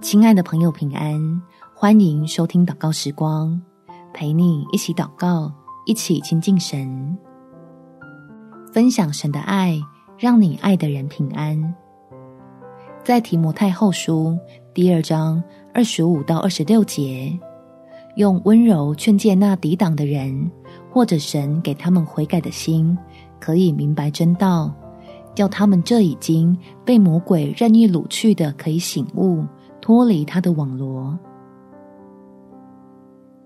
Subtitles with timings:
[0.00, 1.42] 亲爱的朋友，平安！
[1.74, 3.60] 欢迎收听祷告时光，
[4.14, 5.52] 陪你一起祷告，
[5.84, 7.18] 一起亲近神，
[8.72, 9.78] 分享神的爱，
[10.16, 11.74] 让你爱的人平安。
[13.04, 14.38] 在提摩太后书
[14.72, 15.42] 第二章
[15.74, 17.38] 二十五到二十六节，
[18.16, 20.50] 用温柔劝诫那抵挡的人，
[20.90, 22.96] 或者神给他们悔改的心，
[23.38, 24.74] 可以明白真道，
[25.34, 26.56] 叫他们这已经
[26.86, 29.44] 被魔鬼任意掳去的，可以醒悟。
[29.90, 31.18] 脱离他的网罗，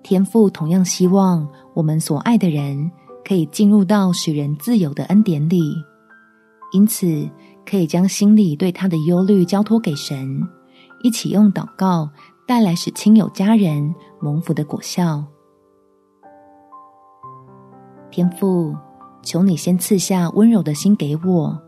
[0.03, 2.91] 天父同样希望我们所爱的人
[3.27, 5.75] 可以进入到使人自由的恩典里，
[6.75, 7.27] 因此
[7.65, 10.39] 可以将心里对他的忧虑交托给神，
[11.03, 12.11] 一起用祷告
[12.47, 15.25] 带来使亲友家人蒙福的果效。
[18.11, 18.77] 天父，
[19.23, 21.59] 求你先赐下温柔的心给我，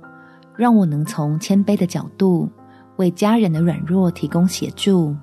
[0.54, 2.46] 让我能从谦卑的角度。
[2.96, 5.14] 为家人的软弱提供协助，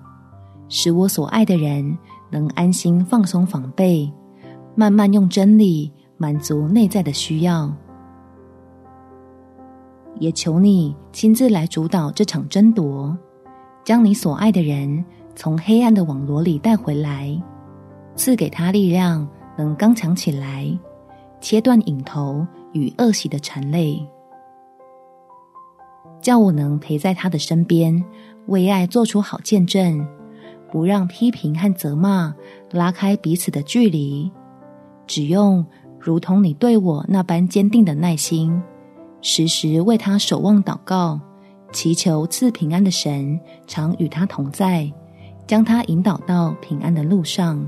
[0.69, 1.97] 使我所爱的人
[2.29, 4.11] 能安心放松防备，
[4.75, 7.71] 慢慢用真理满足内在的需要。
[10.19, 13.17] 也求你亲自来主导这场争夺，
[13.83, 15.03] 将你所爱的人
[15.35, 17.41] 从黑暗的网罗里带回来，
[18.15, 19.27] 赐给他力量，
[19.57, 20.71] 能刚强起来，
[21.41, 23.99] 切断瘾头与恶习的缠累。
[26.23, 28.03] 叫我能陪在他的身边，
[28.47, 30.07] 为爱做出好见证，
[30.71, 32.33] 不让批评和责骂
[32.71, 34.31] 拉开彼此的距离，
[35.05, 35.63] 只用
[35.99, 38.59] 如同你对我那般坚定的耐心，
[39.21, 41.19] 时时为他守望祷告，
[41.73, 43.37] 祈求赐平安的神
[43.67, 44.89] 常与他同在，
[45.45, 47.67] 将他引导到平安的路上。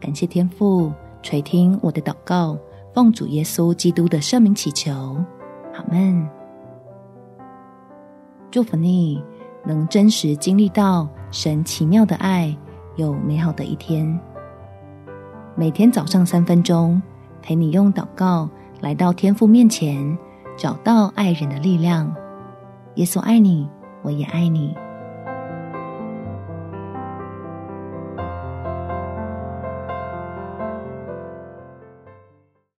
[0.00, 2.58] 感谢天父垂听我的祷告，
[2.92, 4.92] 奉主耶稣基督的圣名祈求，
[5.74, 6.39] 阿们。
[8.50, 9.22] 祝福你
[9.64, 12.56] 能真实经历到神奇妙的爱，
[12.96, 14.18] 有美好的一天。
[15.54, 17.00] 每天早上三分钟，
[17.40, 18.50] 陪你用祷告
[18.80, 20.18] 来到天父面前，
[20.56, 22.12] 找到爱人的力量。
[22.96, 23.68] 耶稣爱你，
[24.02, 24.74] 我也爱你。